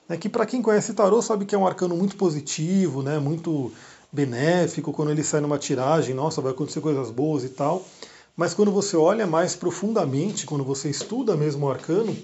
Né, 0.07 0.17
que 0.17 0.29
para 0.29 0.45
quem 0.45 0.61
conhece 0.61 0.93
tarô 0.93 1.21
sabe 1.21 1.45
que 1.45 1.55
é 1.55 1.57
um 1.57 1.65
arcano 1.65 1.95
muito 1.95 2.15
positivo, 2.15 3.01
né, 3.01 3.17
muito 3.19 3.71
benéfico, 4.11 4.93
quando 4.93 5.11
ele 5.11 5.23
sai 5.23 5.41
numa 5.41 5.57
tiragem, 5.57 6.15
nossa, 6.15 6.41
vai 6.41 6.51
acontecer 6.51 6.79
coisas 6.79 7.09
boas 7.09 7.43
e 7.43 7.49
tal. 7.49 7.85
Mas 8.37 8.53
quando 8.53 8.71
você 8.71 8.95
olha 8.95 9.25
mais 9.25 9.55
profundamente, 9.55 10.45
quando 10.45 10.63
você 10.63 10.89
estuda 10.89 11.35
mesmo 11.35 11.65
o 11.65 11.71
arcano, 11.71 12.15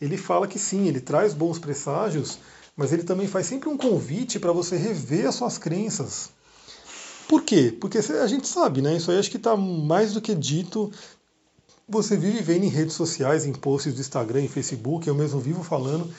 ele 0.00 0.16
fala 0.16 0.46
que 0.46 0.58
sim, 0.58 0.88
ele 0.88 1.00
traz 1.00 1.32
bons 1.32 1.58
presságios, 1.58 2.38
mas 2.76 2.92
ele 2.92 3.02
também 3.02 3.26
faz 3.26 3.46
sempre 3.46 3.68
um 3.68 3.76
convite 3.76 4.38
para 4.38 4.52
você 4.52 4.76
rever 4.76 5.26
as 5.26 5.34
suas 5.34 5.58
crenças, 5.58 6.30
por 7.32 7.44
quê? 7.44 7.74
Porque 7.80 7.96
a 7.96 8.26
gente 8.26 8.46
sabe, 8.46 8.82
né? 8.82 8.94
Isso 8.94 9.10
aí 9.10 9.18
acho 9.18 9.30
que 9.30 9.38
está 9.38 9.56
mais 9.56 10.12
do 10.12 10.20
que 10.20 10.34
dito. 10.34 10.92
Você 11.88 12.14
vive 12.14 12.42
vendo 12.42 12.64
em 12.64 12.68
redes 12.68 12.94
sociais, 12.94 13.46
em 13.46 13.54
posts 13.54 13.94
do 13.94 14.02
Instagram, 14.02 14.42
em 14.42 14.48
Facebook, 14.48 15.08
eu 15.08 15.14
mesmo 15.14 15.40
vivo 15.40 15.62
falando 15.62 16.12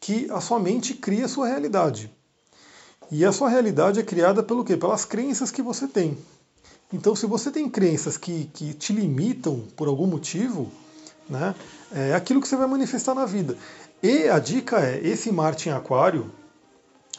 que 0.00 0.30
a 0.30 0.40
sua 0.40 0.58
mente 0.58 0.94
cria 0.94 1.24
a 1.24 1.28
sua 1.28 1.48
realidade. 1.48 2.10
E 3.10 3.24
a 3.24 3.32
sua 3.32 3.48
realidade 3.48 4.00
é 4.00 4.02
criada 4.02 4.42
pelo 4.42 4.64
quê? 4.64 4.76
Pelas 4.76 5.04
crenças 5.04 5.50
que 5.50 5.62
você 5.62 5.86
tem. 5.88 6.16
Então, 6.92 7.14
se 7.14 7.26
você 7.26 7.50
tem 7.50 7.68
crenças 7.68 8.16
que, 8.16 8.50
que 8.52 8.72
te 8.74 8.92
limitam 8.92 9.62
por 9.76 9.88
algum 9.88 10.06
motivo, 10.06 10.70
né, 11.28 11.54
é 11.92 12.14
aquilo 12.14 12.40
que 12.40 12.48
você 12.48 12.56
vai 12.56 12.66
manifestar 12.66 13.14
na 13.14 13.26
vida. 13.26 13.56
E 14.02 14.28
a 14.28 14.38
dica 14.38 14.78
é: 14.80 15.00
esse 15.06 15.30
Marte 15.32 15.68
em 15.68 15.72
Aquário, 15.72 16.30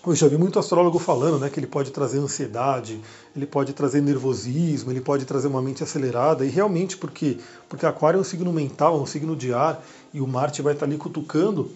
eu 0.06 0.16
já 0.16 0.28
vi 0.28 0.38
muito 0.38 0.58
astrólogo 0.58 0.98
falando 0.98 1.40
né, 1.40 1.50
que 1.50 1.60
ele 1.60 1.68
pode 1.68 1.92
trazer 1.92 2.20
ansiedade, 2.20 3.02
ele 3.36 3.46
pode 3.46 3.74
trazer 3.74 4.02
nervosismo, 4.02 4.92
ele 4.92 5.02
pode 5.02 5.26
trazer 5.26 5.48
uma 5.48 5.62
mente 5.62 5.84
acelerada, 5.84 6.46
e 6.46 6.50
realmente 6.50 6.96
porque, 6.98 7.38
porque 7.68 7.86
Aquário 7.86 8.18
é 8.18 8.22
um 8.22 8.24
signo 8.24 8.52
mental, 8.54 8.98
é 8.98 9.02
um 9.02 9.06
signo 9.06 9.36
de 9.36 9.54
ar, 9.54 9.84
e 10.14 10.22
o 10.22 10.28
Marte 10.28 10.62
vai 10.62 10.74
estar 10.74 10.86
ali 10.86 10.98
cutucando, 10.98 11.72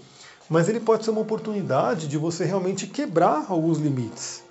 mas 0.53 0.69
ele 0.69 0.79
pode 0.79 1.03
ser 1.03 1.09
uma 1.09 1.21
oportunidade 1.21 2.07
de 2.07 2.15
você 2.15 2.45
realmente 2.45 2.85
quebrar 2.85 3.47
alguns 3.49 3.79
limites. 3.79 4.43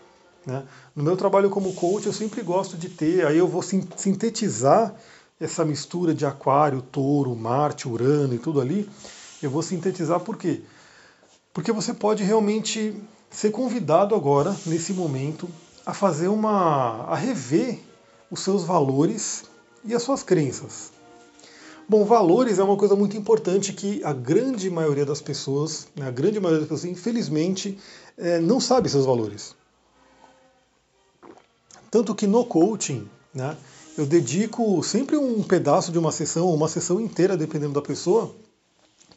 Né? 0.44 0.64
No 0.96 1.04
meu 1.04 1.16
trabalho 1.16 1.48
como 1.48 1.72
coach, 1.74 2.06
eu 2.06 2.12
sempre 2.12 2.42
gosto 2.42 2.76
de 2.76 2.88
ter, 2.88 3.24
aí 3.24 3.38
eu 3.38 3.46
vou 3.46 3.62
sintetizar 3.62 4.92
essa 5.40 5.64
mistura 5.64 6.12
de 6.12 6.26
Aquário, 6.26 6.82
Touro, 6.82 7.36
Marte, 7.36 7.86
Urano 7.88 8.34
e 8.34 8.38
tudo 8.40 8.60
ali, 8.60 8.90
eu 9.40 9.48
vou 9.48 9.62
sintetizar 9.62 10.18
por 10.18 10.36
quê? 10.36 10.62
Porque 11.54 11.70
você 11.70 11.94
pode 11.94 12.24
realmente 12.24 13.00
ser 13.30 13.52
convidado 13.52 14.16
agora, 14.16 14.56
nesse 14.66 14.92
momento, 14.92 15.48
a 15.86 15.94
fazer 15.94 16.26
uma. 16.26 17.04
a 17.04 17.14
rever 17.14 17.78
os 18.28 18.40
seus 18.40 18.64
valores 18.64 19.44
e 19.84 19.94
as 19.94 20.02
suas 20.02 20.24
crenças. 20.24 20.90
Bom, 21.88 22.04
valores 22.04 22.58
é 22.58 22.62
uma 22.62 22.76
coisa 22.76 22.94
muito 22.94 23.16
importante 23.16 23.72
que 23.72 24.02
a 24.04 24.12
grande 24.12 24.70
maioria 24.70 25.04
das 25.04 25.20
pessoas, 25.20 25.88
né, 25.96 26.06
a 26.06 26.10
grande 26.10 26.38
maioria 26.38 26.60
das 26.60 26.68
pessoas, 26.68 26.92
infelizmente, 26.92 27.78
é, 28.16 28.38
não 28.38 28.60
sabe 28.60 28.88
seus 28.88 29.04
valores. 29.04 29.54
Tanto 31.90 32.14
que 32.14 32.26
no 32.26 32.44
coaching, 32.44 33.08
né, 33.34 33.56
eu 33.98 34.06
dedico 34.06 34.82
sempre 34.82 35.16
um 35.16 35.42
pedaço 35.42 35.92
de 35.92 35.98
uma 35.98 36.12
sessão, 36.12 36.52
uma 36.54 36.68
sessão 36.68 37.00
inteira, 37.00 37.36
dependendo 37.36 37.74
da 37.74 37.82
pessoa, 37.82 38.34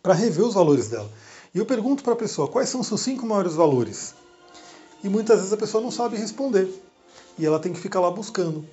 para 0.04 0.14
rever 0.14 0.46
os 0.46 0.56
valores 0.56 0.90
dela. 0.90 1.10
E 1.54 1.58
eu 1.58 1.66
pergunto 1.66 2.04
para 2.04 2.14
a 2.14 2.18
pessoa 2.18 2.48
quais 2.48 2.68
são 2.68 2.82
os 2.82 2.88
seus 2.88 3.00
cinco 3.02 3.26
maiores 3.26 3.54
valores. 3.54 4.14
E 5.04 5.08
muitas 5.08 5.38
vezes 5.38 5.54
a 5.54 5.58
pessoa 5.58 5.82
não 5.82 5.92
sabe 5.92 6.18
responder. 6.18 6.68
E 7.38 7.46
ela 7.46 7.60
tem 7.60 7.72
que 7.72 7.80
ficar 7.80 8.02
lá 8.02 8.12
buscando. 8.12 8.66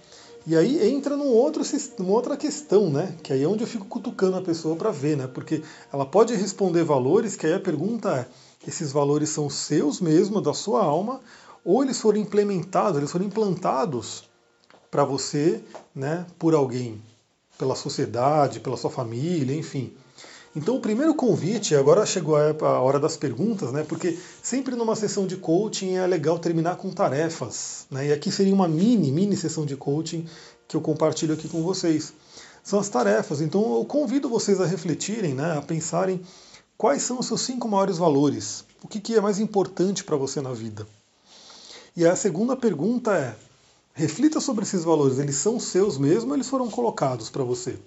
E 0.44 0.56
aí 0.56 0.90
entra 0.90 1.16
num 1.16 1.28
outro, 1.28 1.62
numa 1.98 2.12
outra 2.12 2.36
questão, 2.36 2.90
né? 2.90 3.16
Que 3.22 3.32
aí 3.32 3.44
é 3.44 3.46
onde 3.46 3.62
eu 3.62 3.66
fico 3.66 3.84
cutucando 3.84 4.36
a 4.36 4.42
pessoa 4.42 4.74
para 4.74 4.90
ver, 4.90 5.16
né? 5.16 5.28
Porque 5.28 5.62
ela 5.92 6.04
pode 6.04 6.34
responder 6.34 6.82
valores, 6.82 7.36
que 7.36 7.46
aí 7.46 7.54
a 7.54 7.60
pergunta 7.60 8.10
é: 8.16 8.26
esses 8.66 8.90
valores 8.90 9.28
são 9.28 9.48
seus 9.48 10.00
mesmo, 10.00 10.40
da 10.40 10.52
sua 10.52 10.82
alma, 10.82 11.20
ou 11.64 11.84
eles 11.84 12.00
foram 12.00 12.18
implementados, 12.18 12.98
eles 12.98 13.10
foram 13.10 13.24
implantados 13.24 14.28
para 14.90 15.04
você, 15.04 15.62
né? 15.94 16.26
Por 16.38 16.54
alguém, 16.54 17.00
pela 17.56 17.76
sociedade, 17.76 18.58
pela 18.58 18.76
sua 18.76 18.90
família, 18.90 19.56
enfim. 19.56 19.92
Então, 20.54 20.76
o 20.76 20.80
primeiro 20.80 21.14
convite, 21.14 21.74
agora 21.74 22.04
chegou 22.04 22.36
a 22.36 22.80
hora 22.80 23.00
das 23.00 23.16
perguntas, 23.16 23.72
né? 23.72 23.82
Porque 23.88 24.18
sempre 24.42 24.76
numa 24.76 24.94
sessão 24.94 25.26
de 25.26 25.36
coaching 25.38 25.96
é 25.96 26.06
legal 26.06 26.38
terminar 26.38 26.76
com 26.76 26.90
tarefas, 26.90 27.86
né? 27.90 28.08
E 28.08 28.12
aqui 28.12 28.30
seria 28.30 28.52
uma 28.52 28.68
mini, 28.68 29.10
mini 29.10 29.34
sessão 29.34 29.64
de 29.64 29.76
coaching 29.76 30.26
que 30.68 30.76
eu 30.76 30.82
compartilho 30.82 31.32
aqui 31.32 31.48
com 31.48 31.62
vocês. 31.62 32.12
São 32.62 32.78
as 32.78 32.90
tarefas. 32.90 33.40
Então, 33.40 33.76
eu 33.76 33.84
convido 33.86 34.28
vocês 34.28 34.60
a 34.60 34.66
refletirem, 34.66 35.34
né? 35.34 35.56
A 35.56 35.62
pensarem 35.62 36.20
quais 36.76 37.02
são 37.02 37.18
os 37.18 37.26
seus 37.26 37.40
cinco 37.40 37.66
maiores 37.66 37.96
valores? 37.96 38.62
O 38.84 38.88
que, 38.88 39.00
que 39.00 39.14
é 39.14 39.22
mais 39.22 39.38
importante 39.38 40.04
para 40.04 40.16
você 40.16 40.42
na 40.42 40.52
vida? 40.52 40.86
E 41.96 42.04
a 42.04 42.14
segunda 42.14 42.54
pergunta 42.54 43.16
é: 43.16 43.34
reflita 43.94 44.38
sobre 44.38 44.64
esses 44.64 44.84
valores, 44.84 45.18
eles 45.18 45.36
são 45.36 45.58
seus 45.58 45.96
mesmo 45.96 46.28
ou 46.28 46.36
eles 46.36 46.48
foram 46.48 46.68
colocados 46.70 47.30
para 47.30 47.42
você? 47.42 47.78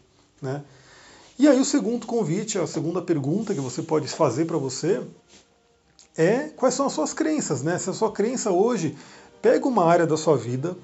Né? 0.42 0.64
E 1.38 1.50
aí 1.50 1.60
o 1.60 1.66
segundo 1.66 2.06
convite, 2.08 2.58
a 2.58 2.66
segunda 2.66 3.02
pergunta 3.02 3.54
que 3.54 3.60
você 3.60 3.82
pode 3.82 4.08
fazer 4.08 4.46
para 4.46 4.58
você 4.58 5.02
é 6.18 6.50
quais 6.56 6.74
são 6.74 6.86
as 6.86 6.94
suas 6.94 7.14
crenças, 7.14 7.62
né? 7.62 7.78
Se 7.78 7.90
a 7.90 7.94
sua 7.94 8.10
crença 8.10 8.52
hoje 8.52 8.96
pega 9.42 9.68
uma 9.68 9.84
área 9.84 10.08
da 10.08 10.16
sua 10.16 10.38
vida 10.38 10.78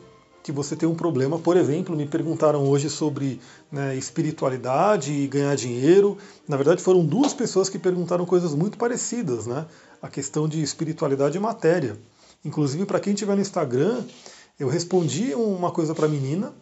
que 0.44 0.52
você 0.52 0.76
tem 0.76 0.90
um 0.90 0.96
problema, 0.96 1.40
por 1.40 1.56
exemplo, 1.56 1.96
me 1.96 2.06
perguntaram 2.06 2.68
hoje 2.68 2.90
sobre 2.90 3.40
né, 3.72 3.96
espiritualidade 3.96 5.14
e 5.14 5.28
ganhar 5.28 5.56
dinheiro. 5.56 6.18
Na 6.48 6.58
verdade, 6.58 6.82
foram 6.82 7.06
duas 7.06 7.34
pessoas 7.34 7.70
que 7.70 7.80
perguntaram 7.80 8.26
coisas 8.26 8.54
muito 8.54 8.78
parecidas, 8.78 9.48
né? 9.48 9.66
A 10.02 10.10
questão 10.10 10.50
de 10.50 10.62
espiritualidade 10.62 11.38
e 11.38 11.40
matéria. 11.40 11.98
Inclusive, 12.44 12.86
para 12.86 13.00
quem 13.00 13.14
estiver 13.14 13.36
no 13.36 13.42
Instagram, 13.42 14.04
eu 14.60 14.68
respondi 14.68 15.34
uma 15.34 15.72
coisa 15.72 15.96
para 15.96 16.08
a 16.08 16.10
menina, 16.10 16.54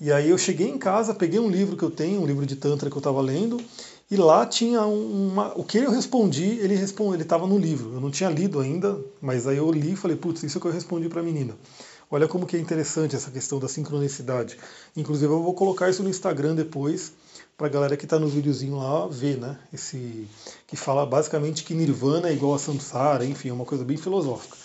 e 0.00 0.12
aí 0.12 0.30
eu 0.30 0.38
cheguei 0.38 0.68
em 0.68 0.78
casa, 0.78 1.14
peguei 1.14 1.40
um 1.40 1.50
livro 1.50 1.76
que 1.76 1.82
eu 1.82 1.90
tenho, 1.90 2.20
um 2.22 2.26
livro 2.26 2.46
de 2.46 2.56
Tantra 2.56 2.88
que 2.88 2.96
eu 2.96 3.00
estava 3.00 3.20
lendo, 3.20 3.60
e 4.10 4.16
lá 4.16 4.46
tinha 4.46 4.82
uma. 4.86 5.52
O 5.58 5.64
que 5.64 5.78
eu 5.78 5.90
respondi, 5.90 6.44
ele 6.60 6.74
responde, 6.74 7.16
ele 7.16 7.22
estava 7.24 7.46
no 7.46 7.58
livro. 7.58 7.92
Eu 7.92 8.00
não 8.00 8.10
tinha 8.10 8.30
lido 8.30 8.60
ainda, 8.60 8.98
mas 9.20 9.46
aí 9.46 9.58
eu 9.58 9.70
li 9.70 9.92
e 9.92 9.96
falei, 9.96 10.16
putz, 10.16 10.42
isso 10.42 10.56
é 10.56 10.58
o 10.58 10.60
que 10.62 10.68
eu 10.68 10.72
respondi 10.72 11.08
para 11.08 11.20
a 11.20 11.22
menina. 11.22 11.54
Olha 12.10 12.26
como 12.26 12.46
que 12.46 12.56
é 12.56 12.60
interessante 12.60 13.14
essa 13.14 13.30
questão 13.30 13.58
da 13.58 13.68
sincronicidade. 13.68 14.56
Inclusive 14.96 15.30
eu 15.30 15.42
vou 15.42 15.52
colocar 15.52 15.90
isso 15.90 16.02
no 16.02 16.08
Instagram 16.08 16.54
depois, 16.54 17.12
para 17.56 17.66
a 17.66 17.70
galera 17.70 17.96
que 17.98 18.04
está 18.04 18.18
no 18.18 18.28
videozinho 18.28 18.78
lá 18.78 19.06
ver, 19.08 19.36
né? 19.36 19.58
Esse 19.74 20.26
que 20.66 20.74
fala 20.74 21.04
basicamente 21.04 21.62
que 21.64 21.74
Nirvana 21.74 22.30
é 22.30 22.32
igual 22.32 22.54
a 22.54 22.58
Samsara, 22.58 23.26
enfim, 23.26 23.50
é 23.50 23.52
uma 23.52 23.66
coisa 23.66 23.84
bem 23.84 23.98
filosófica. 23.98 24.56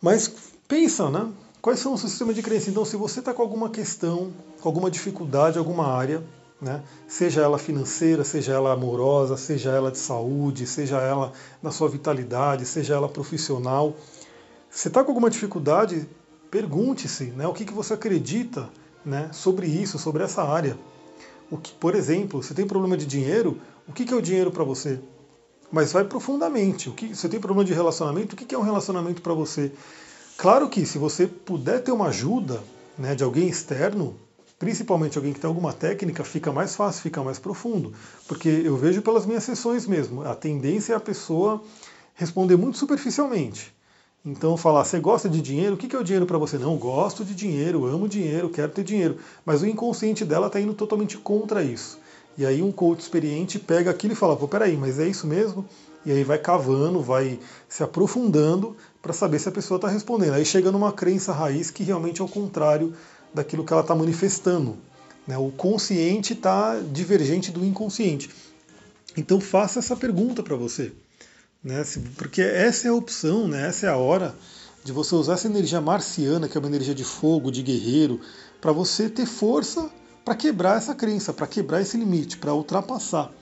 Mas 0.00 0.32
pensa, 0.66 1.08
né? 1.10 1.30
Quais 1.60 1.80
são 1.80 1.92
os 1.94 2.00
sistemas 2.00 2.34
de 2.34 2.42
crença? 2.42 2.70
Então, 2.70 2.84
se 2.84 2.96
você 2.96 3.18
está 3.18 3.34
com 3.34 3.42
alguma 3.42 3.68
questão, 3.68 4.32
com 4.60 4.68
alguma 4.68 4.90
dificuldade, 4.90 5.58
alguma 5.58 5.86
área, 5.86 6.22
né? 6.60 6.82
seja 7.06 7.42
ela 7.42 7.58
financeira, 7.58 8.24
seja 8.24 8.52
ela 8.52 8.72
amorosa, 8.72 9.36
seja 9.36 9.70
ela 9.70 9.90
de 9.90 9.98
saúde, 9.98 10.66
seja 10.66 10.98
ela 10.98 11.32
na 11.62 11.70
sua 11.70 11.88
vitalidade, 11.88 12.64
seja 12.64 12.94
ela 12.94 13.08
profissional, 13.08 13.96
você 14.70 14.88
está 14.88 15.02
com 15.02 15.10
alguma 15.10 15.30
dificuldade, 15.30 16.08
pergunte-se 16.50 17.24
né, 17.24 17.46
o 17.46 17.52
que, 17.52 17.64
que 17.64 17.72
você 17.72 17.94
acredita 17.94 18.68
né, 19.04 19.30
sobre 19.32 19.66
isso, 19.66 19.98
sobre 19.98 20.22
essa 20.22 20.42
área. 20.42 20.78
O 21.50 21.56
que, 21.56 21.72
por 21.72 21.94
exemplo, 21.94 22.42
você 22.42 22.54
tem 22.54 22.66
problema 22.66 22.96
de 22.96 23.06
dinheiro, 23.06 23.58
o 23.86 23.92
que, 23.92 24.04
que 24.04 24.12
é 24.12 24.16
o 24.16 24.22
dinheiro 24.22 24.50
para 24.50 24.64
você? 24.64 25.00
Mas 25.72 25.92
vai 25.92 26.04
profundamente. 26.04 26.88
O 26.88 26.92
que, 26.92 27.14
você 27.14 27.28
tem 27.28 27.40
problema 27.40 27.64
de 27.64 27.72
relacionamento, 27.72 28.34
o 28.34 28.36
que, 28.36 28.44
que 28.44 28.54
é 28.54 28.58
um 28.58 28.62
relacionamento 28.62 29.22
para 29.22 29.32
você? 29.34 29.72
Claro 30.38 30.68
que 30.68 30.86
se 30.86 30.98
você 30.98 31.26
puder 31.26 31.82
ter 31.82 31.90
uma 31.90 32.06
ajuda 32.06 32.62
né, 32.96 33.12
de 33.12 33.24
alguém 33.24 33.48
externo, 33.48 34.16
principalmente 34.56 35.18
alguém 35.18 35.32
que 35.32 35.40
tem 35.40 35.48
alguma 35.48 35.72
técnica, 35.72 36.22
fica 36.22 36.52
mais 36.52 36.76
fácil, 36.76 37.02
fica 37.02 37.20
mais 37.24 37.40
profundo. 37.40 37.92
Porque 38.28 38.48
eu 38.48 38.76
vejo 38.76 39.02
pelas 39.02 39.26
minhas 39.26 39.42
sessões 39.42 39.84
mesmo, 39.84 40.22
a 40.22 40.36
tendência 40.36 40.92
é 40.92 40.96
a 40.96 41.00
pessoa 41.00 41.60
responder 42.14 42.54
muito 42.56 42.78
superficialmente. 42.78 43.74
Então, 44.24 44.56
falar, 44.56 44.84
você 44.84 45.00
gosta 45.00 45.28
de 45.28 45.42
dinheiro? 45.42 45.74
O 45.74 45.76
que 45.76 45.96
é 45.96 45.98
o 45.98 46.04
dinheiro 46.04 46.24
para 46.24 46.38
você? 46.38 46.56
Não, 46.56 46.76
gosto 46.76 47.24
de 47.24 47.34
dinheiro, 47.34 47.84
amo 47.86 48.08
dinheiro, 48.08 48.48
quero 48.48 48.70
ter 48.70 48.84
dinheiro. 48.84 49.18
Mas 49.44 49.62
o 49.62 49.66
inconsciente 49.66 50.24
dela 50.24 50.46
está 50.46 50.60
indo 50.60 50.72
totalmente 50.72 51.18
contra 51.18 51.64
isso. 51.64 51.98
E 52.38 52.46
aí 52.46 52.62
um 52.62 52.70
coach 52.70 53.00
experiente 53.00 53.58
pega 53.58 53.90
aquilo 53.90 54.12
e 54.12 54.16
fala, 54.16 54.36
pô, 54.36 54.46
peraí, 54.46 54.76
mas 54.76 55.00
é 55.00 55.08
isso 55.08 55.26
mesmo? 55.26 55.68
E 56.06 56.12
aí 56.12 56.22
vai 56.22 56.38
cavando, 56.38 57.02
vai 57.02 57.40
se 57.68 57.82
aprofundando 57.82 58.76
para 59.02 59.12
saber 59.12 59.40
se 59.40 59.48
a 59.48 59.52
pessoa 59.52 59.76
está 59.76 59.88
respondendo. 59.88 60.34
Aí 60.34 60.44
chega 60.44 60.70
numa 60.70 60.92
crença 60.92 61.32
raiz 61.32 61.68
que 61.72 61.82
realmente 61.82 62.20
é 62.20 62.24
o 62.24 62.28
contrário 62.28 62.94
daquilo 63.34 63.64
que 63.64 63.72
ela 63.72 63.82
está 63.82 63.92
manifestando. 63.92 64.76
Né? 65.26 65.36
O 65.36 65.50
consciente 65.50 66.32
está 66.32 66.78
divergente 66.78 67.50
do 67.50 67.64
inconsciente. 67.64 68.30
Então 69.16 69.40
faça 69.40 69.80
essa 69.80 69.96
pergunta 69.96 70.40
para 70.40 70.54
você. 70.54 70.92
Né? 71.62 71.84
Porque 72.16 72.40
essa 72.40 72.86
é 72.86 72.90
a 72.90 72.94
opção, 72.94 73.48
né? 73.48 73.66
essa 73.66 73.86
é 73.86 73.88
a 73.88 73.96
hora 73.96 74.32
de 74.84 74.92
você 74.92 75.12
usar 75.16 75.34
essa 75.34 75.48
energia 75.48 75.80
marciana, 75.80 76.48
que 76.48 76.56
é 76.56 76.60
uma 76.60 76.68
energia 76.68 76.94
de 76.94 77.04
fogo, 77.04 77.50
de 77.50 77.64
guerreiro, 77.64 78.20
para 78.60 78.70
você 78.70 79.08
ter 79.08 79.26
força 79.26 79.90
para 80.28 80.34
quebrar 80.34 80.76
essa 80.76 80.94
crença, 80.94 81.32
para 81.32 81.46
quebrar 81.46 81.80
esse 81.80 81.96
limite, 81.96 82.36
para 82.36 82.52
ultrapassar. 82.52 83.32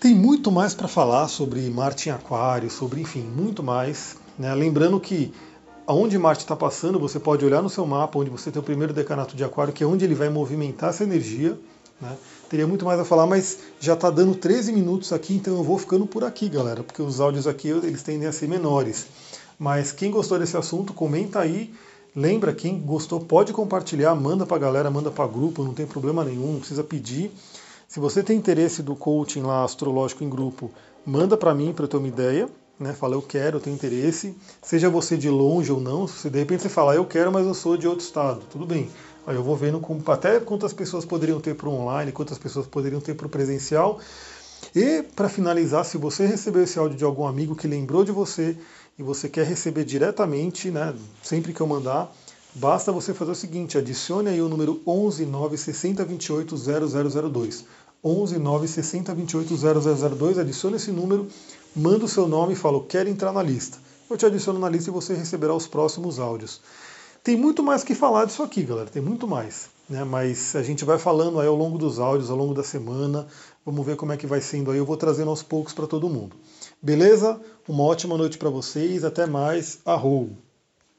Tem 0.00 0.12
muito 0.12 0.50
mais 0.50 0.74
para 0.74 0.88
falar 0.88 1.28
sobre 1.28 1.60
Marte 1.70 2.08
em 2.08 2.12
Aquário, 2.12 2.68
sobre, 2.68 3.00
enfim, 3.00 3.20
muito 3.22 3.62
mais. 3.62 4.16
Né? 4.36 4.52
Lembrando 4.52 4.98
que 4.98 5.32
aonde 5.86 6.18
Marte 6.18 6.40
está 6.40 6.56
passando, 6.56 6.98
você 6.98 7.20
pode 7.20 7.44
olhar 7.44 7.62
no 7.62 7.70
seu 7.70 7.86
mapa, 7.86 8.18
onde 8.18 8.30
você 8.30 8.50
tem 8.50 8.58
o 8.58 8.64
primeiro 8.64 8.92
decanato 8.92 9.36
de 9.36 9.44
Aquário, 9.44 9.72
que 9.72 9.84
é 9.84 9.86
onde 9.86 10.04
ele 10.04 10.16
vai 10.16 10.28
movimentar 10.28 10.90
essa 10.90 11.04
energia. 11.04 11.56
Né? 12.00 12.16
Teria 12.48 12.66
muito 12.66 12.84
mais 12.84 12.98
a 12.98 13.04
falar, 13.04 13.28
mas 13.28 13.58
já 13.78 13.94
está 13.94 14.10
dando 14.10 14.34
13 14.34 14.72
minutos 14.72 15.12
aqui, 15.12 15.34
então 15.34 15.56
eu 15.56 15.62
vou 15.62 15.78
ficando 15.78 16.04
por 16.04 16.24
aqui, 16.24 16.48
galera, 16.48 16.82
porque 16.82 17.00
os 17.00 17.20
áudios 17.20 17.46
aqui 17.46 17.68
eles 17.68 18.02
tendem 18.02 18.26
a 18.26 18.32
ser 18.32 18.48
menores. 18.48 19.06
Mas 19.56 19.92
quem 19.92 20.10
gostou 20.10 20.36
desse 20.36 20.56
assunto, 20.56 20.92
comenta 20.92 21.38
aí. 21.38 21.72
Lembra, 22.14 22.52
quem 22.52 22.80
gostou 22.80 23.20
pode 23.20 23.52
compartilhar, 23.52 24.14
manda 24.14 24.44
para 24.44 24.56
a 24.56 24.60
galera, 24.60 24.90
manda 24.90 25.10
para 25.10 25.26
grupo, 25.26 25.62
não 25.62 25.74
tem 25.74 25.86
problema 25.86 26.24
nenhum, 26.24 26.52
não 26.52 26.58
precisa 26.58 26.82
pedir. 26.82 27.30
Se 27.88 28.00
você 28.00 28.22
tem 28.22 28.36
interesse 28.36 28.82
do 28.82 28.96
coaching 28.96 29.42
lá 29.42 29.64
astrológico 29.64 30.24
em 30.24 30.30
grupo, 30.30 30.70
manda 31.04 31.36
para 31.36 31.54
mim 31.54 31.72
para 31.72 31.84
eu 31.84 31.88
ter 31.88 31.96
uma 31.96 32.08
ideia 32.08 32.48
né? 32.80 32.94
Fala, 32.94 33.14
eu 33.14 33.20
quero, 33.20 33.58
eu 33.58 33.60
tenho 33.60 33.74
interesse, 33.74 34.34
seja 34.62 34.88
você 34.88 35.16
de 35.18 35.28
longe 35.28 35.70
ou 35.70 35.78
não, 35.78 36.06
se 36.06 36.30
de 36.30 36.38
repente 36.38 36.62
você 36.62 36.70
falar, 36.70 36.96
eu 36.96 37.04
quero, 37.04 37.30
mas 37.30 37.46
eu 37.46 37.52
sou 37.52 37.76
de 37.76 37.86
outro 37.86 38.02
estado, 38.02 38.40
tudo 38.50 38.64
bem. 38.64 38.88
Aí 39.26 39.36
eu 39.36 39.44
vou 39.44 39.54
vendo 39.54 39.78
como, 39.78 40.02
até 40.10 40.40
quantas 40.40 40.72
pessoas 40.72 41.04
poderiam 41.04 41.38
ter 41.38 41.54
para 41.54 41.68
o 41.68 41.74
online, 41.74 42.10
quantas 42.10 42.38
pessoas 42.38 42.66
poderiam 42.66 43.00
ter 43.00 43.14
para 43.14 43.26
o 43.26 43.30
presencial. 43.30 44.00
E 44.74 45.02
para 45.14 45.28
finalizar, 45.28 45.84
se 45.84 45.98
você 45.98 46.24
recebeu 46.24 46.62
esse 46.62 46.78
áudio 46.78 46.96
de 46.96 47.04
algum 47.04 47.26
amigo 47.26 47.54
que 47.54 47.68
lembrou 47.68 48.02
de 48.02 48.12
você 48.12 48.56
e 49.00 49.02
você 49.02 49.30
quer 49.30 49.46
receber 49.46 49.82
diretamente, 49.82 50.70
né, 50.70 50.94
sempre 51.22 51.54
que 51.54 51.60
eu 51.62 51.66
mandar, 51.66 52.14
basta 52.54 52.92
você 52.92 53.14
fazer 53.14 53.30
o 53.30 53.34
seguinte, 53.34 53.78
adicione 53.78 54.28
aí 54.28 54.42
o 54.42 54.48
número 54.48 54.82
11 54.86 55.24
960 55.24 56.04
28 56.04 56.54
0002. 56.54 57.64
11 58.04 58.38
960 58.38 59.14
28 59.14 59.56
0002, 59.56 60.38
adicione 60.38 60.76
esse 60.76 60.90
número 60.92 61.26
manda 61.74 62.04
o 62.04 62.08
seu 62.08 62.28
nome 62.28 62.52
e 62.52 62.56
fala, 62.56 62.84
quero 62.84 63.08
entrar 63.08 63.32
na 63.32 63.42
lista. 63.42 63.78
Eu 64.10 64.18
te 64.18 64.26
adiciono 64.26 64.58
na 64.58 64.68
lista 64.68 64.90
e 64.90 64.92
você 64.92 65.14
receberá 65.14 65.54
os 65.54 65.66
próximos 65.66 66.18
áudios. 66.18 66.60
Tem 67.24 67.38
muito 67.38 67.62
mais 67.62 67.82
que 67.82 67.94
falar 67.94 68.26
disso 68.26 68.42
aqui, 68.42 68.62
galera, 68.62 68.90
tem 68.90 69.00
muito 69.00 69.26
mais. 69.26 69.70
Né? 69.88 70.04
Mas 70.04 70.54
a 70.54 70.62
gente 70.62 70.84
vai 70.84 70.98
falando 70.98 71.40
aí 71.40 71.48
ao 71.48 71.56
longo 71.56 71.78
dos 71.78 71.98
áudios, 71.98 72.30
ao 72.30 72.36
longo 72.36 72.52
da 72.52 72.62
semana. 72.62 73.26
Vamos 73.64 73.86
ver 73.86 73.96
como 73.96 74.12
é 74.12 74.16
que 74.18 74.26
vai 74.26 74.42
sendo 74.42 74.70
aí. 74.70 74.78
Eu 74.78 74.84
vou 74.84 74.96
trazendo 74.96 75.30
aos 75.30 75.42
poucos 75.42 75.72
para 75.72 75.86
todo 75.86 76.08
mundo. 76.08 76.36
Beleza? 76.82 77.40
Uma 77.68 77.84
ótima 77.84 78.16
noite 78.16 78.38
para 78.38 78.50
vocês. 78.50 79.04
Até 79.04 79.26
mais. 79.26 79.80
Arrou! 79.84 80.30